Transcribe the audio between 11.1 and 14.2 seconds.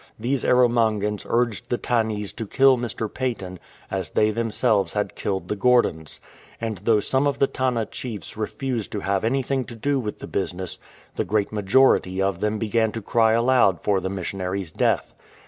the great majority of them began to cry aloud for the